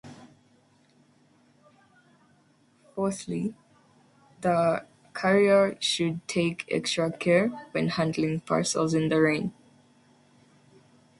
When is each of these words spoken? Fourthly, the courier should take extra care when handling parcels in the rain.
Fourthly, 2.95 3.53
the 4.41 4.83
courier 5.13 5.77
should 5.79 6.27
take 6.27 6.65
extra 6.71 7.11
care 7.15 7.49
when 7.71 7.89
handling 7.89 8.39
parcels 8.39 8.95
in 8.95 9.09
the 9.09 9.21
rain. 9.21 9.53